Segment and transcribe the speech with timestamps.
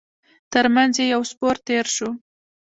[0.51, 2.09] تر مينځ يې يو سپور تېر شو.